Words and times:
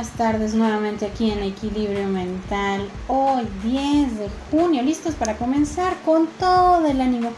buenas 0.00 0.16
tardes 0.16 0.54
nuevamente 0.54 1.04
aquí 1.04 1.30
en 1.30 1.42
Equilibrio 1.42 2.08
Mental. 2.08 2.88
Hoy 3.06 3.46
10 3.62 4.18
de 4.18 4.30
junio, 4.50 4.82
listos 4.82 5.14
para 5.14 5.36
comenzar 5.36 5.94
con 6.06 6.26
todo 6.38 6.86
el 6.86 7.02
ánimo. 7.02 7.32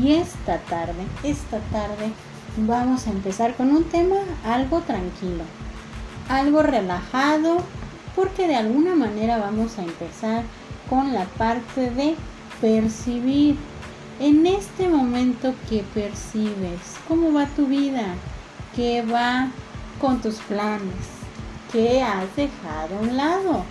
Y 0.00 0.12
esta 0.12 0.58
tarde, 0.58 1.02
esta 1.24 1.58
tarde 1.72 2.12
vamos 2.58 3.08
a 3.08 3.10
empezar 3.10 3.56
con 3.56 3.72
un 3.72 3.82
tema 3.82 4.14
algo 4.44 4.80
tranquilo, 4.82 5.42
algo 6.28 6.62
relajado, 6.62 7.56
porque 8.14 8.46
de 8.46 8.54
alguna 8.54 8.94
manera 8.94 9.38
vamos 9.38 9.76
a 9.78 9.82
empezar 9.82 10.44
con 10.88 11.12
la 11.12 11.24
parte 11.24 11.90
de 11.90 12.14
percibir. 12.60 13.56
En 14.20 14.46
este 14.46 14.88
momento 14.88 15.52
que 15.68 15.82
percibes, 15.92 16.78
¿cómo 17.08 17.32
va 17.32 17.46
tu 17.46 17.66
vida? 17.66 18.04
¿Qué 18.76 19.02
va 19.02 19.48
con 20.00 20.22
tus 20.22 20.36
planes? 20.36 21.13
Que 21.74 22.00
has 22.00 22.36
dejado 22.36 22.96
a 22.96 23.00
un 23.00 23.16
lado. 23.16 23.64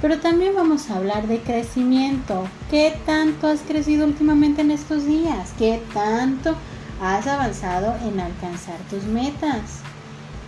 Pero 0.00 0.18
también 0.20 0.54
vamos 0.54 0.88
a 0.88 0.96
hablar 0.96 1.28
de 1.28 1.42
crecimiento. 1.42 2.44
¿Qué 2.70 2.98
tanto 3.04 3.46
has 3.46 3.60
crecido 3.60 4.06
últimamente 4.06 4.62
en 4.62 4.70
estos 4.70 5.04
días? 5.04 5.52
¿Qué 5.58 5.82
tanto 5.92 6.56
has 7.00 7.26
avanzado 7.26 7.94
en 8.08 8.18
alcanzar 8.18 8.78
tus 8.88 9.04
metas? 9.04 9.80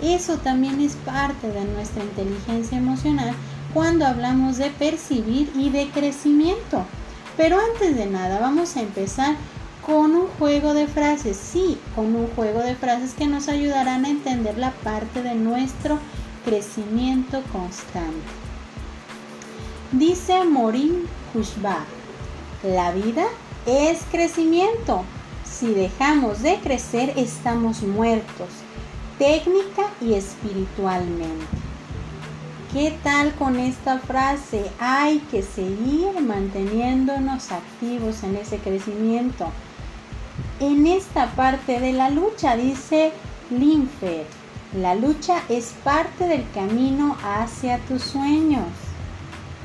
Eso 0.00 0.38
también 0.38 0.80
es 0.80 0.96
parte 0.96 1.48
de 1.48 1.66
nuestra 1.66 2.02
inteligencia 2.02 2.78
emocional 2.78 3.34
cuando 3.74 4.06
hablamos 4.06 4.56
de 4.56 4.70
percibir 4.70 5.52
y 5.54 5.68
de 5.68 5.90
crecimiento. 5.90 6.86
Pero 7.36 7.58
antes 7.58 7.96
de 7.96 8.06
nada 8.06 8.40
vamos 8.40 8.76
a 8.76 8.80
empezar 8.80 9.36
con 9.86 10.14
un 10.14 10.28
juego 10.38 10.72
de 10.72 10.86
frases, 10.86 11.36
sí, 11.36 11.78
con 11.94 12.16
un 12.16 12.26
juego 12.28 12.60
de 12.60 12.74
frases 12.74 13.12
que 13.12 13.26
nos 13.26 13.48
ayudarán 13.48 14.04
a 14.04 14.10
entender 14.10 14.56
la 14.56 14.70
parte 14.70 15.22
de 15.22 15.34
nuestro 15.34 15.98
crecimiento 16.44 17.42
constante. 17.52 18.22
Dice 19.92 20.44
Morin 20.44 21.04
Kushba, 21.32 21.84
la 22.62 22.92
vida 22.92 23.24
es 23.66 24.00
crecimiento. 24.10 25.04
Si 25.44 25.68
dejamos 25.68 26.42
de 26.42 26.56
crecer 26.60 27.12
estamos 27.16 27.82
muertos, 27.82 28.48
técnica 29.18 29.90
y 30.00 30.14
espiritualmente. 30.14 31.46
¿Qué 32.72 32.98
tal 33.04 33.32
con 33.34 33.60
esta 33.60 34.00
frase? 34.00 34.64
Hay 34.80 35.20
que 35.30 35.42
seguir 35.42 36.20
manteniéndonos 36.20 37.52
activos 37.52 38.24
en 38.24 38.34
ese 38.34 38.58
crecimiento. 38.58 39.46
En 40.66 40.86
esta 40.86 41.26
parte 41.32 41.78
de 41.78 41.92
la 41.92 42.08
lucha 42.08 42.56
dice 42.56 43.12
Linfer, 43.50 44.24
la 44.74 44.94
lucha 44.94 45.42
es 45.50 45.74
parte 45.84 46.26
del 46.26 46.50
camino 46.54 47.18
hacia 47.22 47.80
tus 47.80 48.02
sueños. 48.02 48.64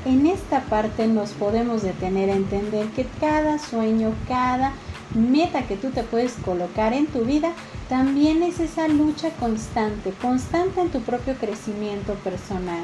En 0.04 0.26
esta 0.26 0.60
parte 0.60 1.06
nos 1.06 1.30
podemos 1.30 1.80
detener 1.80 2.28
a 2.28 2.34
entender 2.34 2.86
que 2.88 3.06
cada 3.18 3.58
sueño, 3.58 4.12
cada 4.28 4.74
meta 5.14 5.66
que 5.66 5.78
tú 5.78 5.88
te 5.88 6.02
puedes 6.02 6.34
colocar 6.44 6.92
en 6.92 7.06
tu 7.06 7.20
vida, 7.20 7.52
también 7.88 8.42
es 8.42 8.60
esa 8.60 8.86
lucha 8.86 9.30
constante, 9.40 10.12
constante 10.20 10.82
en 10.82 10.90
tu 10.90 11.00
propio 11.00 11.34
crecimiento 11.36 12.12
personal. 12.16 12.82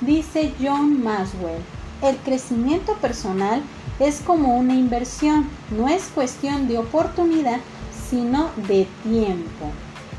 Dice 0.00 0.54
John 0.62 1.04
Maswell, 1.04 1.60
el 2.00 2.16
crecimiento 2.24 2.94
personal 2.94 3.60
es 3.60 3.79
como 4.24 4.56
una 4.56 4.74
inversión, 4.74 5.46
no 5.70 5.86
es 5.86 6.04
cuestión 6.14 6.68
de 6.68 6.78
oportunidad, 6.78 7.58
sino 8.08 8.48
de 8.66 8.88
tiempo. 9.02 9.70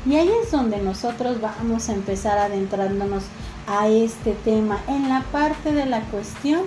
Y 0.06 0.14
ahí 0.14 0.30
es 0.42 0.52
donde 0.52 0.78
nosotros 0.78 1.40
vamos 1.40 1.88
a 1.88 1.94
empezar 1.94 2.38
adentrándonos 2.38 3.24
a 3.66 3.88
este 3.88 4.34
tema 4.44 4.80
en 4.86 5.08
la 5.08 5.22
parte 5.32 5.72
de 5.72 5.86
la 5.86 6.00
cuestión 6.02 6.62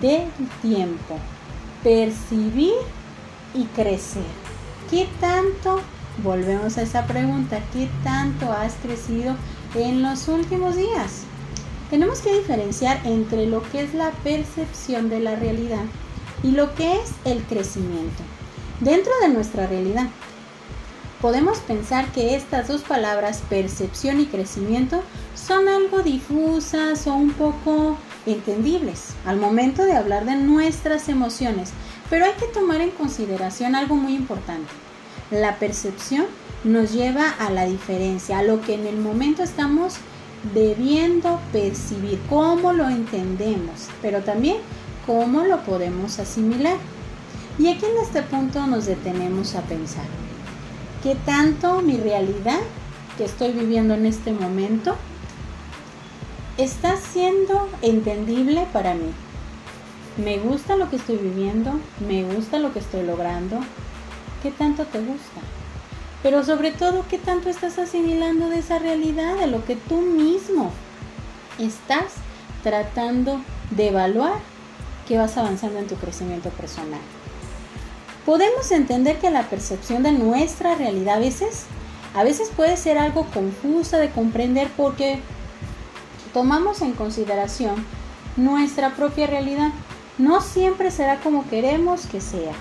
del 0.00 0.28
tiempo. 0.60 1.16
Percibir 1.84 2.74
y 3.54 3.64
crecer. 3.66 4.24
¿Qué 4.90 5.08
tanto, 5.20 5.80
volvemos 6.24 6.78
a 6.78 6.82
esa 6.82 7.06
pregunta, 7.06 7.60
qué 7.72 7.88
tanto 8.02 8.50
has 8.52 8.74
crecido 8.82 9.36
en 9.76 10.02
los 10.02 10.26
últimos 10.26 10.74
días? 10.74 11.22
Tenemos 11.90 12.18
que 12.18 12.36
diferenciar 12.36 13.00
entre 13.04 13.46
lo 13.46 13.62
que 13.70 13.82
es 13.82 13.94
la 13.94 14.10
percepción 14.24 15.08
de 15.08 15.20
la 15.20 15.36
realidad 15.36 15.84
y 16.46 16.52
lo 16.52 16.74
que 16.76 16.94
es 16.94 17.10
el 17.24 17.42
crecimiento. 17.42 18.22
Dentro 18.80 19.12
de 19.20 19.30
nuestra 19.30 19.66
realidad 19.66 20.06
podemos 21.20 21.58
pensar 21.58 22.06
que 22.12 22.36
estas 22.36 22.68
dos 22.68 22.82
palabras, 22.82 23.42
percepción 23.48 24.20
y 24.20 24.26
crecimiento, 24.26 25.02
son 25.34 25.66
algo 25.66 26.02
difusas 26.02 27.06
o 27.08 27.14
un 27.14 27.32
poco 27.32 27.98
entendibles 28.26 29.14
al 29.24 29.38
momento 29.38 29.84
de 29.84 29.96
hablar 29.96 30.24
de 30.24 30.36
nuestras 30.36 31.08
emociones, 31.08 31.70
pero 32.10 32.26
hay 32.26 32.34
que 32.34 32.46
tomar 32.46 32.80
en 32.80 32.90
consideración 32.90 33.74
algo 33.74 33.96
muy 33.96 34.14
importante. 34.14 34.70
La 35.32 35.58
percepción 35.58 36.26
nos 36.62 36.92
lleva 36.92 37.28
a 37.28 37.50
la 37.50 37.64
diferencia, 37.64 38.38
a 38.38 38.44
lo 38.44 38.60
que 38.60 38.74
en 38.74 38.86
el 38.86 38.98
momento 38.98 39.42
estamos 39.42 39.94
debiendo 40.54 41.40
percibir, 41.52 42.20
cómo 42.28 42.72
lo 42.72 42.88
entendemos, 42.88 43.88
pero 44.00 44.20
también 44.20 44.58
cómo 45.06 45.44
lo 45.44 45.60
podemos 45.60 46.18
asimilar. 46.18 46.76
Y 47.58 47.68
aquí 47.68 47.86
en 47.86 48.02
este 48.02 48.22
punto 48.22 48.66
nos 48.66 48.86
detenemos 48.86 49.54
a 49.54 49.62
pensar. 49.62 50.04
¿Qué 51.02 51.14
tanto 51.14 51.80
mi 51.80 51.96
realidad 51.96 52.58
que 53.16 53.24
estoy 53.24 53.52
viviendo 53.52 53.94
en 53.94 54.04
este 54.04 54.32
momento 54.32 54.96
está 56.58 56.96
siendo 56.96 57.68
entendible 57.80 58.66
para 58.72 58.94
mí? 58.94 59.12
¿Me 60.22 60.38
gusta 60.38 60.76
lo 60.76 60.90
que 60.90 60.96
estoy 60.96 61.16
viviendo? 61.16 61.78
¿Me 62.06 62.24
gusta 62.24 62.58
lo 62.58 62.72
que 62.72 62.80
estoy 62.80 63.04
logrando? 63.04 63.60
¿Qué 64.42 64.50
tanto 64.50 64.84
te 64.84 64.98
gusta? 64.98 65.40
Pero 66.22 66.42
sobre 66.44 66.72
todo, 66.72 67.04
¿qué 67.08 67.18
tanto 67.18 67.48
estás 67.48 67.78
asimilando 67.78 68.48
de 68.48 68.58
esa 68.58 68.78
realidad, 68.78 69.36
de 69.36 69.46
lo 69.46 69.64
que 69.64 69.76
tú 69.76 70.00
mismo 70.00 70.72
estás 71.58 72.14
tratando 72.62 73.40
de 73.70 73.88
evaluar 73.88 74.55
que 75.06 75.18
vas 75.18 75.36
avanzando 75.36 75.78
en 75.78 75.86
tu 75.86 75.94
crecimiento 75.96 76.50
personal? 76.50 77.00
podemos 78.26 78.72
entender 78.72 79.18
que 79.18 79.30
la 79.30 79.44
percepción 79.44 80.02
de 80.02 80.10
nuestra 80.10 80.74
realidad 80.74 81.16
a 81.16 81.20
veces, 81.20 81.64
a 82.12 82.24
veces 82.24 82.50
puede 82.54 82.76
ser 82.76 82.98
algo 82.98 83.24
confusa 83.26 83.98
de 83.98 84.10
comprender 84.10 84.68
porque 84.76 85.20
tomamos 86.34 86.82
en 86.82 86.92
consideración 86.92 87.86
nuestra 88.36 88.94
propia 88.96 89.28
realidad. 89.28 89.70
No 90.18 90.40
siempre 90.40 90.90
será 90.90 91.20
como 91.20 91.48
queremos 91.48 92.06
que 92.06 92.20
sea, 92.20 92.52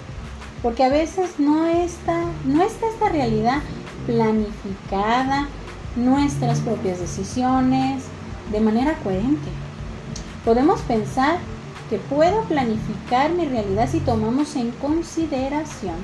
porque 0.62 0.84
a 0.84 0.90
veces 0.90 1.40
no 1.40 1.66
está, 1.66 2.26
no 2.46 2.62
está 2.62 2.88
esta 2.88 3.10
realidad 3.10 3.62
planificada, 4.06 5.48
nuestras 5.96 6.60
propias 6.60 7.00
decisiones, 7.00 8.04
de 8.52 8.60
manera 8.60 8.94
coherente. 9.04 9.50
Podemos 10.44 10.82
pensar 10.82 11.40
que 11.90 11.98
puedo 11.98 12.42
planificar 12.44 13.32
mi 13.32 13.46
realidad 13.46 13.90
si 13.90 14.00
tomamos 14.00 14.56
en 14.56 14.72
consideración 14.72 15.96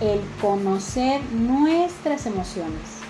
el 0.00 0.20
conocer 0.40 1.20
nuestras 1.32 2.26
emociones. 2.26 3.02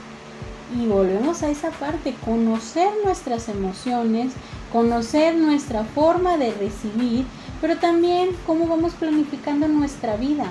Y 0.78 0.86
volvemos 0.86 1.42
a 1.42 1.50
esa 1.50 1.70
parte, 1.70 2.14
conocer 2.24 2.90
nuestras 3.04 3.48
emociones, 3.48 4.32
conocer 4.72 5.36
nuestra 5.36 5.84
forma 5.84 6.36
de 6.36 6.52
recibir, 6.52 7.26
pero 7.60 7.76
también 7.76 8.30
cómo 8.46 8.66
vamos 8.66 8.94
planificando 8.94 9.68
nuestra 9.68 10.16
vida 10.16 10.46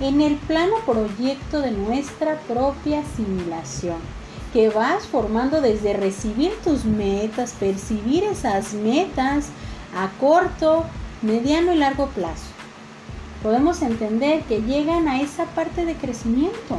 en 0.00 0.20
el 0.20 0.36
plano 0.36 0.76
proyecto 0.84 1.60
de 1.60 1.70
nuestra 1.70 2.38
propia 2.40 3.00
asimilación, 3.00 3.96
que 4.52 4.68
vas 4.68 5.06
formando 5.06 5.60
desde 5.60 5.94
recibir 5.94 6.52
tus 6.64 6.84
metas, 6.84 7.54
percibir 7.58 8.24
esas 8.24 8.74
metas 8.74 9.48
a 9.96 10.08
corto, 10.20 10.84
mediano 11.22 11.72
y 11.72 11.76
largo 11.76 12.08
plazo. 12.08 12.50
Podemos 13.42 13.82
entender 13.82 14.42
que 14.42 14.62
llegan 14.62 15.08
a 15.08 15.20
esa 15.20 15.46
parte 15.46 15.84
de 15.84 15.94
crecimiento. 15.94 16.78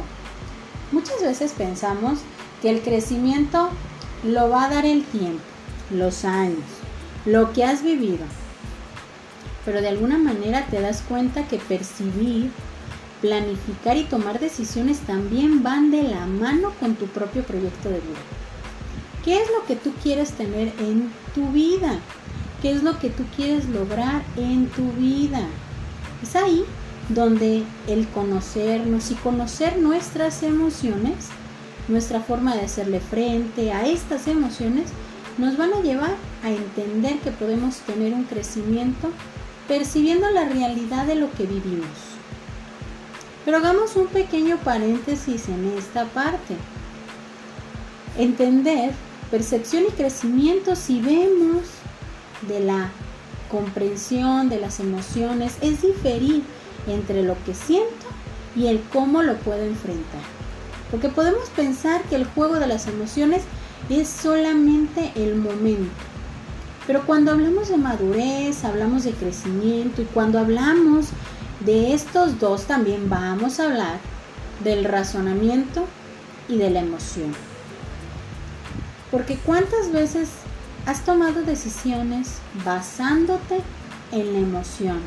Muchas 0.92 1.20
veces 1.22 1.52
pensamos 1.52 2.20
que 2.62 2.70
el 2.70 2.80
crecimiento 2.80 3.68
lo 4.24 4.48
va 4.48 4.64
a 4.64 4.70
dar 4.70 4.86
el 4.86 5.04
tiempo, 5.04 5.42
los 5.90 6.24
años, 6.24 6.64
lo 7.26 7.52
que 7.52 7.64
has 7.64 7.82
vivido. 7.82 8.24
Pero 9.64 9.80
de 9.80 9.88
alguna 9.88 10.18
manera 10.18 10.66
te 10.70 10.80
das 10.80 11.02
cuenta 11.02 11.46
que 11.46 11.58
percibir, 11.58 12.50
planificar 13.20 13.96
y 13.96 14.04
tomar 14.04 14.40
decisiones 14.40 15.00
también 15.00 15.62
van 15.62 15.90
de 15.90 16.02
la 16.02 16.26
mano 16.26 16.72
con 16.80 16.94
tu 16.94 17.06
propio 17.06 17.42
proyecto 17.42 17.88
de 17.88 17.96
vida. 17.96 18.20
¿Qué 19.24 19.40
es 19.40 19.48
lo 19.50 19.64
que 19.66 19.76
tú 19.76 19.92
quieres 20.02 20.32
tener 20.32 20.72
en 20.78 21.10
tu 21.34 21.48
vida? 21.48 21.98
Qué 22.64 22.72
es 22.72 22.82
lo 22.82 22.98
que 22.98 23.10
tú 23.10 23.24
quieres 23.36 23.68
lograr 23.68 24.22
en 24.38 24.68
tu 24.68 24.90
vida. 24.92 25.46
Es 26.22 26.34
ahí 26.34 26.64
donde 27.10 27.62
el 27.86 28.08
conocernos 28.08 29.10
y 29.10 29.16
conocer 29.16 29.76
nuestras 29.76 30.42
emociones, 30.42 31.26
nuestra 31.88 32.20
forma 32.20 32.54
de 32.54 32.62
hacerle 32.62 33.00
frente 33.00 33.70
a 33.70 33.86
estas 33.86 34.28
emociones, 34.28 34.86
nos 35.36 35.58
van 35.58 35.74
a 35.74 35.82
llevar 35.82 36.14
a 36.42 36.48
entender 36.48 37.18
que 37.18 37.32
podemos 37.32 37.76
tener 37.80 38.14
un 38.14 38.24
crecimiento 38.24 39.10
percibiendo 39.68 40.30
la 40.30 40.46
realidad 40.46 41.04
de 41.04 41.16
lo 41.16 41.30
que 41.32 41.44
vivimos. 41.44 41.98
Pero 43.44 43.58
hagamos 43.58 43.94
un 43.94 44.06
pequeño 44.06 44.56
paréntesis 44.56 45.50
en 45.50 45.76
esta 45.76 46.06
parte. 46.06 46.56
Entender 48.16 48.92
percepción 49.30 49.84
y 49.86 49.92
crecimiento 49.92 50.74
si 50.74 51.02
vemos 51.02 51.73
de 52.48 52.60
la 52.60 52.90
comprensión 53.50 54.48
de 54.48 54.58
las 54.58 54.80
emociones 54.80 55.56
es 55.60 55.82
diferir 55.82 56.42
entre 56.88 57.22
lo 57.22 57.36
que 57.44 57.54
siento 57.54 58.06
y 58.56 58.66
el 58.66 58.80
cómo 58.92 59.22
lo 59.22 59.36
puedo 59.36 59.62
enfrentar. 59.62 60.22
Porque 60.90 61.08
podemos 61.08 61.48
pensar 61.50 62.02
que 62.02 62.16
el 62.16 62.24
juego 62.24 62.56
de 62.56 62.66
las 62.66 62.86
emociones 62.86 63.42
es 63.88 64.08
solamente 64.08 65.12
el 65.16 65.36
momento. 65.36 65.92
Pero 66.86 67.06
cuando 67.06 67.32
hablamos 67.32 67.68
de 67.68 67.76
madurez, 67.76 68.64
hablamos 68.64 69.04
de 69.04 69.12
crecimiento 69.12 70.02
y 70.02 70.06
cuando 70.06 70.38
hablamos 70.38 71.06
de 71.60 71.94
estos 71.94 72.38
dos 72.38 72.64
también 72.64 73.08
vamos 73.08 73.58
a 73.58 73.64
hablar 73.64 73.98
del 74.62 74.84
razonamiento 74.84 75.86
y 76.48 76.58
de 76.58 76.70
la 76.70 76.80
emoción. 76.80 77.32
Porque 79.10 79.36
cuántas 79.38 79.92
veces 79.92 80.28
has 80.86 81.04
tomado 81.04 81.42
decisiones 81.42 82.38
basándote 82.64 83.60
en 84.12 84.32
la 84.32 84.38
emoción 84.38 85.00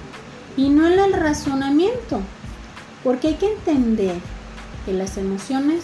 y 0.55 0.69
no 0.69 0.87
en 0.87 0.99
el 0.99 1.13
razonamiento. 1.13 2.21
Porque 3.03 3.29
hay 3.29 3.35
que 3.35 3.53
entender 3.53 4.15
que 4.85 4.93
las 4.93 5.17
emociones 5.17 5.83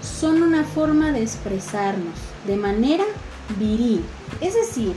son 0.00 0.42
una 0.42 0.64
forma 0.64 1.10
de 1.10 1.22
expresarnos 1.22 2.14
de 2.46 2.56
manera 2.56 3.04
viril. 3.58 4.04
Es 4.40 4.54
decir, 4.54 4.94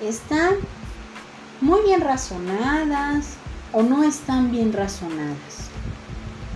están 0.00 0.54
muy 1.60 1.80
bien 1.82 2.00
razonadas 2.00 3.34
o 3.72 3.82
no 3.82 4.04
están 4.04 4.52
bien 4.52 4.72
razonadas. 4.72 5.70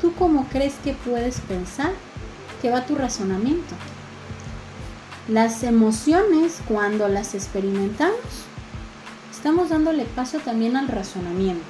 ¿Tú 0.01 0.13
cómo 0.15 0.47
crees 0.49 0.75
que 0.85 0.93
puedes 0.93 1.41
pensar 1.41 1.91
que 2.63 2.71
va 2.71 2.87
tu 2.87 2.95
razonamiento? 2.95 3.75
Las 5.29 5.63
emociones, 5.63 6.59
cuando 6.67 7.07
las 7.07 7.35
experimentamos, 7.35 8.17
estamos 9.31 9.69
dándole 9.69 10.07
paso 10.07 10.39
también 10.39 10.75
al 10.75 10.89
razonamiento. 10.89 11.67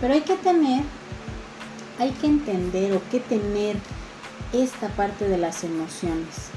Pero 0.00 0.14
hay 0.14 0.22
que 0.22 0.36
tener, 0.36 0.82
hay 1.98 2.12
que 2.12 2.26
entender 2.26 2.94
o 2.94 3.02
que 3.10 3.20
tener 3.20 3.76
esta 4.54 4.88
parte 4.88 5.28
de 5.28 5.36
las 5.36 5.64
emociones. 5.64 6.48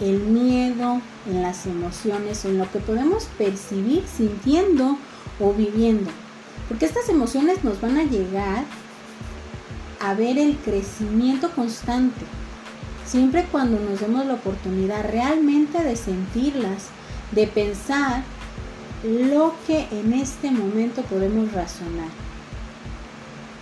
El 0.00 0.20
miedo 0.20 1.02
en 1.26 1.42
las 1.42 1.66
emociones, 1.66 2.46
en 2.46 2.56
lo 2.56 2.72
que 2.72 2.78
podemos 2.78 3.24
percibir 3.36 4.04
sintiendo 4.06 4.96
o 5.38 5.52
viviendo. 5.52 6.10
Porque 6.66 6.86
estas 6.86 7.10
emociones 7.10 7.62
nos 7.62 7.78
van 7.82 7.98
a 7.98 8.04
llegar 8.04 8.64
a 10.00 10.14
ver 10.14 10.38
el 10.38 10.56
crecimiento 10.56 11.50
constante 11.50 12.24
siempre 13.10 13.44
cuando 13.50 13.80
nos 13.80 14.00
demos 14.00 14.24
la 14.24 14.34
oportunidad 14.34 15.10
realmente 15.10 15.82
de 15.82 15.96
sentirlas, 15.96 16.90
de 17.32 17.48
pensar 17.48 18.22
lo 19.02 19.54
que 19.66 19.88
en 19.90 20.12
este 20.12 20.52
momento 20.52 21.02
podemos 21.02 21.52
razonar. 21.52 22.08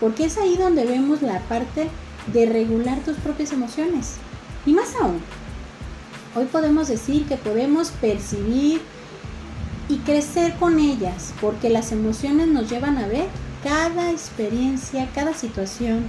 Porque 0.00 0.26
es 0.26 0.36
ahí 0.36 0.56
donde 0.56 0.84
vemos 0.84 1.22
la 1.22 1.40
parte 1.40 1.88
de 2.32 2.46
regular 2.46 2.98
tus 3.00 3.16
propias 3.16 3.52
emociones. 3.52 4.16
Y 4.66 4.74
más 4.74 4.94
aún, 5.00 5.20
hoy 6.36 6.44
podemos 6.44 6.88
decir 6.88 7.24
que 7.24 7.36
podemos 7.36 7.90
percibir 8.02 8.82
y 9.88 9.96
crecer 9.98 10.56
con 10.56 10.78
ellas, 10.78 11.32
porque 11.40 11.70
las 11.70 11.90
emociones 11.90 12.48
nos 12.48 12.68
llevan 12.68 12.98
a 12.98 13.06
ver 13.06 13.28
cada 13.64 14.10
experiencia, 14.10 15.08
cada 15.14 15.32
situación, 15.32 16.04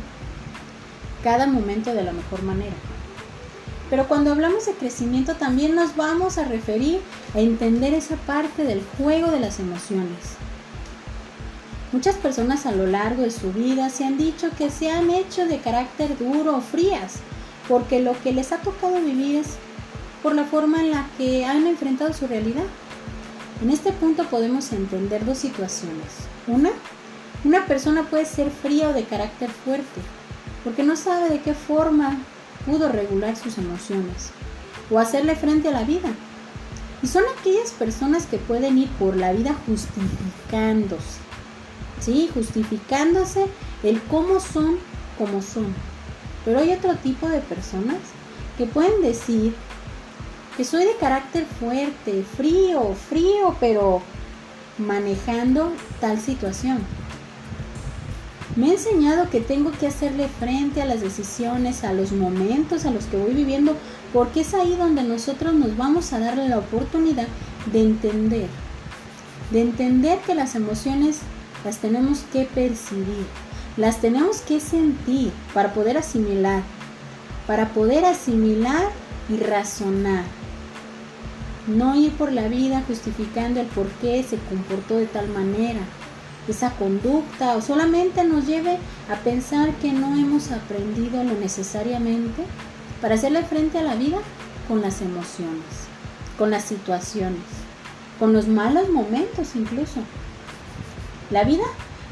cada 1.23 1.47
momento 1.47 1.93
de 1.93 2.03
la 2.03 2.11
mejor 2.11 2.43
manera. 2.43 2.75
Pero 3.89 4.07
cuando 4.07 4.31
hablamos 4.31 4.65
de 4.65 4.73
crecimiento 4.73 5.35
también 5.35 5.75
nos 5.75 5.95
vamos 5.95 6.37
a 6.37 6.43
referir 6.43 6.99
a 7.33 7.39
entender 7.39 7.93
esa 7.93 8.15
parte 8.17 8.63
del 8.63 8.83
juego 8.97 9.31
de 9.31 9.39
las 9.39 9.59
emociones. 9.59 10.37
Muchas 11.91 12.15
personas 12.17 12.67
a 12.67 12.71
lo 12.71 12.85
largo 12.85 13.23
de 13.23 13.31
su 13.31 13.51
vida 13.51 13.89
se 13.89 14.05
han 14.05 14.17
dicho 14.17 14.49
que 14.55 14.69
se 14.69 14.91
han 14.91 15.09
hecho 15.09 15.47
de 15.47 15.57
carácter 15.57 16.15
duro 16.19 16.57
o 16.57 16.61
frías, 16.61 17.15
porque 17.67 17.99
lo 17.99 18.19
que 18.21 18.31
les 18.31 18.51
ha 18.51 18.57
tocado 18.57 19.01
vivir 19.01 19.37
es 19.37 19.47
por 20.21 20.35
la 20.35 20.45
forma 20.45 20.81
en 20.81 20.91
la 20.91 21.07
que 21.17 21.45
han 21.45 21.65
enfrentado 21.65 22.13
su 22.13 22.27
realidad. 22.27 22.65
En 23.63 23.71
este 23.71 23.91
punto 23.91 24.23
podemos 24.25 24.71
entender 24.71 25.25
dos 25.25 25.39
situaciones. 25.39 26.27
Una, 26.45 26.69
una 27.43 27.65
persona 27.65 28.03
puede 28.03 28.25
ser 28.25 28.51
fría 28.51 28.89
o 28.89 28.93
de 28.93 29.05
carácter 29.05 29.49
fuerte, 29.49 30.01
porque 30.63 30.83
no 30.83 30.95
sabe 30.95 31.29
de 31.29 31.41
qué 31.41 31.55
forma 31.55 32.19
pudo 32.69 32.89
regular 32.89 33.35
sus 33.35 33.57
emociones 33.57 34.29
o 34.91 34.99
hacerle 34.99 35.35
frente 35.35 35.69
a 35.69 35.71
la 35.71 35.83
vida. 35.83 36.09
Y 37.01 37.07
son 37.07 37.23
aquellas 37.39 37.71
personas 37.71 38.25
que 38.25 38.37
pueden 38.37 38.77
ir 38.77 38.89
por 38.91 39.15
la 39.15 39.31
vida 39.31 39.55
justificándose. 39.65 41.19
Sí, 41.99 42.29
justificándose 42.33 43.45
el 43.83 44.01
cómo 44.03 44.39
son 44.39 44.77
como 45.17 45.41
son. 45.41 45.73
Pero 46.45 46.59
hay 46.59 46.71
otro 46.73 46.95
tipo 46.95 47.27
de 47.27 47.39
personas 47.39 47.97
que 48.57 48.65
pueden 48.65 49.01
decir 49.01 49.55
que 50.55 50.63
soy 50.63 50.85
de 50.85 50.95
carácter 50.97 51.45
fuerte, 51.59 52.23
frío, 52.35 52.93
frío, 53.09 53.55
pero 53.59 54.01
manejando 54.77 55.71
tal 56.01 56.19
situación. 56.19 56.79
Me 58.59 58.71
ha 58.71 58.73
enseñado 58.73 59.29
que 59.29 59.39
tengo 59.39 59.71
que 59.71 59.87
hacerle 59.87 60.27
frente 60.27 60.81
a 60.81 60.85
las 60.85 60.99
decisiones, 60.99 61.85
a 61.85 61.93
los 61.93 62.11
momentos 62.11 62.85
a 62.85 62.91
los 62.91 63.05
que 63.05 63.15
voy 63.15 63.33
viviendo, 63.33 63.73
porque 64.11 64.41
es 64.41 64.53
ahí 64.53 64.75
donde 64.75 65.01
nosotros 65.01 65.53
nos 65.53 65.77
vamos 65.77 66.11
a 66.11 66.19
darle 66.19 66.49
la 66.49 66.57
oportunidad 66.57 67.29
de 67.71 67.81
entender, 67.81 68.47
de 69.51 69.61
entender 69.61 70.19
que 70.27 70.35
las 70.35 70.55
emociones 70.55 71.19
las 71.63 71.77
tenemos 71.77 72.25
que 72.33 72.49
percibir, 72.53 73.25
las 73.77 74.01
tenemos 74.01 74.41
que 74.41 74.59
sentir 74.59 75.31
para 75.53 75.73
poder 75.73 75.97
asimilar, 75.97 76.61
para 77.47 77.69
poder 77.69 78.03
asimilar 78.03 78.89
y 79.29 79.37
razonar. 79.37 80.25
No 81.65 81.95
ir 81.95 82.11
por 82.11 82.33
la 82.33 82.49
vida 82.49 82.83
justificando 82.85 83.61
el 83.61 83.67
por 83.67 83.87
qué 84.01 84.21
se 84.21 84.35
comportó 84.49 84.97
de 84.97 85.05
tal 85.05 85.29
manera, 85.29 85.79
esa 86.51 86.71
conducta 86.71 87.55
o 87.55 87.61
solamente 87.61 88.23
nos 88.23 88.45
lleve 88.45 88.77
a 89.11 89.15
pensar 89.23 89.73
que 89.75 89.91
no 89.91 90.15
hemos 90.15 90.51
aprendido 90.51 91.23
lo 91.23 91.33
necesariamente 91.33 92.43
para 93.01 93.15
hacerle 93.15 93.43
frente 93.43 93.79
a 93.79 93.83
la 93.83 93.95
vida 93.95 94.17
con 94.67 94.81
las 94.81 95.01
emociones, 95.01 95.63
con 96.37 96.51
las 96.51 96.63
situaciones, 96.63 97.41
con 98.19 98.33
los 98.33 98.47
malos 98.47 98.89
momentos 98.89 99.55
incluso. 99.55 100.01
La 101.31 101.43
vida, 101.43 101.63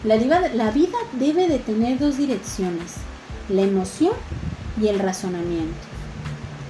la, 0.03 0.15
la 0.53 0.71
vida 0.71 0.97
debe 1.13 1.47
de 1.47 1.59
tener 1.59 1.99
dos 1.99 2.17
direcciones, 2.17 2.95
la 3.49 3.61
emoción 3.61 4.13
y 4.81 4.87
el 4.87 4.99
razonamiento. 4.99 5.77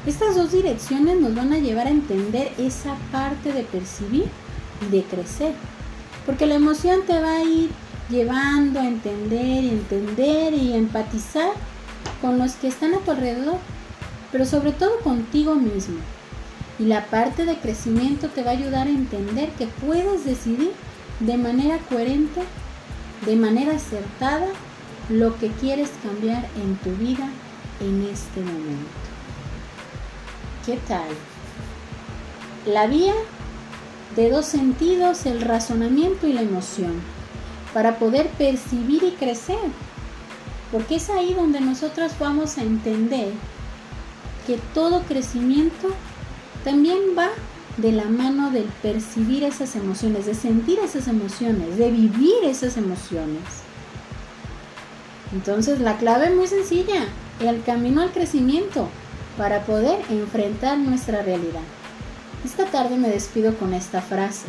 Estas 0.06 0.36
dos 0.36 0.54
direcciones 0.54 1.20
nos 1.20 1.36
van 1.36 1.52
a 1.52 1.58
llevar 1.58 1.88
a 1.88 1.92
entender 1.92 2.54
esa 2.58 2.96
parte 3.12 3.52
de 3.52 3.64
percibir 3.64 4.28
y 4.86 4.92
de 4.92 5.04
crecer 5.04 5.54
porque 6.28 6.46
la 6.46 6.56
emoción 6.56 7.00
te 7.08 7.20
va 7.20 7.38
a 7.38 7.44
ir 7.44 7.72
llevando 8.10 8.82
a 8.82 8.88
entender 8.88 9.64
y 9.64 9.70
entender 9.70 10.54
y 10.54 10.74
empatizar 10.74 11.52
con 12.22 12.38
los 12.38 12.52
que 12.56 12.68
están 12.68 12.94
a 12.94 13.00
tu 13.00 13.12
alrededor, 13.12 13.58
pero 14.32 14.46
sobre 14.46 14.74
todo 14.74 15.00
contigo 15.00 15.56
mismo. 15.56 15.96
Y 16.80 16.84
la 16.84 17.06
parte 17.06 17.46
de 17.46 17.56
crecimiento 17.56 18.28
te 18.28 18.44
va 18.44 18.52
a 18.52 18.56
ayudar 18.56 18.88
a 18.88 18.92
entender 18.92 19.50
que 19.52 19.68
puedes 19.68 20.26
decidir 20.26 20.74
de 21.22 21.38
manera 21.38 21.78
coherente, 21.90 22.42
de 23.26 23.36
manera 23.38 23.78
acertada, 23.78 24.48
lo 25.10 25.38
que 25.40 25.48
quieres 25.48 25.90
cambiar 26.04 26.46
en 26.62 26.76
tu 26.78 26.92
vida 26.98 27.30
en 27.80 28.04
este 28.04 28.42
momento. 28.42 29.08
¿Qué 30.66 30.78
tal? 30.88 31.08
La 32.66 32.88
vía 32.88 33.14
de 34.16 34.30
dos 34.30 34.46
sentidos, 34.46 35.26
el 35.26 35.42
razonamiento 35.42 36.28
y 36.28 36.34
la 36.34 36.42
emoción, 36.42 36.94
para 37.74 38.00
poder 38.00 38.28
percibir 38.30 39.04
y 39.04 39.12
crecer. 39.12 39.58
Porque 40.72 40.96
es 40.96 41.10
ahí 41.10 41.34
donde 41.34 41.62
nosotros 41.62 42.14
vamos 42.20 42.58
a 42.58 42.64
entender 42.64 43.32
que 44.46 44.58
todo 44.74 45.02
crecimiento 45.04 45.90
también 46.64 47.00
va 47.18 47.30
de 47.78 47.92
la 47.92 48.06
mano 48.06 48.50
del 48.50 48.66
percibir 48.82 49.44
esas 49.44 49.76
emociones, 49.76 50.26
de 50.26 50.34
sentir 50.34 50.80
esas 50.80 51.08
emociones, 51.08 51.78
de 51.78 51.92
vivir 51.92 52.44
esas 52.44 52.76
emociones. 52.76 53.42
Entonces 55.32 55.80
la 55.80 55.98
clave 55.98 56.28
es 56.28 56.36
muy 56.36 56.48
sencilla, 56.48 57.06
el 57.40 57.62
camino 57.64 58.02
al 58.02 58.12
crecimiento 58.12 58.88
para 59.38 59.62
poder 59.62 60.00
enfrentar 60.10 60.80
nuestra 60.80 61.22
realidad. 61.22 61.62
Esta 62.46 62.66
tarde 62.66 62.98
me 62.98 63.10
despido 63.10 63.56
con 63.56 63.74
esta 63.74 64.02
frase. 64.02 64.48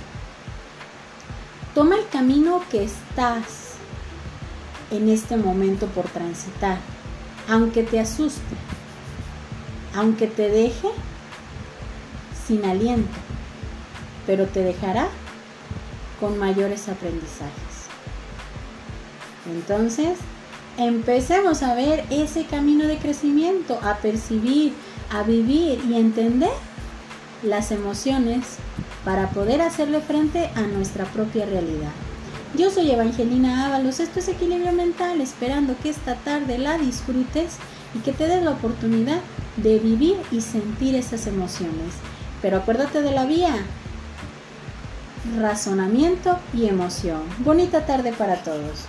Toma 1.75 1.97
el 1.97 2.09
camino 2.09 2.63
que 2.71 2.85
estás 2.85 3.75
en 4.91 5.09
este 5.09 5.37
momento 5.37 5.87
por 5.87 6.07
transitar, 6.09 6.79
aunque 7.49 7.83
te 7.83 8.01
asuste, 8.01 8.57
aunque 9.95 10.27
te 10.27 10.49
deje 10.49 10.89
sin 12.47 12.65
aliento, 12.65 13.17
pero 14.27 14.47
te 14.47 14.63
dejará 14.63 15.09
con 16.21 16.39
mayores 16.39 16.89
aprendizajes. 16.89 17.53
Entonces, 19.51 20.19
empecemos 20.79 21.63
a 21.63 21.75
ver 21.75 22.05
ese 22.11 22.45
camino 22.47 22.87
de 22.87 22.99
crecimiento, 22.99 23.79
a 23.83 23.97
percibir, 23.97 24.73
a 25.11 25.23
vivir 25.23 25.83
y 25.89 25.95
entender 25.95 26.51
las 27.43 27.71
emociones 27.71 28.45
para 29.05 29.31
poder 29.31 29.61
hacerle 29.61 30.01
frente 30.01 30.51
a 30.55 30.63
nuestra 30.63 31.05
propia 31.07 31.47
realidad. 31.47 31.91
Yo 32.57 32.71
soy 32.71 32.91
Evangelina 32.91 33.67
Ábalos, 33.67 34.01
esto 34.01 34.21
es 34.21 34.29
Equilibrio 34.29 34.73
Mental, 34.73 35.21
esperando 35.21 35.77
que 35.83 35.91
esta 35.91 36.15
tarde 36.15 36.59
la 36.59 36.79
disfrutes 36.79 37.57
y 37.95 37.99
que 38.01 38.13
te 38.13 38.27
des 38.27 38.43
la 38.43 38.53
oportunidad 38.53 39.21
de 39.57 39.79
vivir 39.79 40.17
y 40.31 40.41
sentir 40.41 40.95
esas 40.95 41.27
emociones. 41.27 41.95
Pero 42.41 42.59
acuérdate 42.59 43.03
de 43.03 43.11
la 43.13 43.27
vía, 43.27 43.55
razonamiento 45.39 46.39
y 46.55 46.67
emoción. 46.67 47.23
Bonita 47.39 47.85
tarde 47.85 48.13
para 48.13 48.43
todos. 48.43 48.87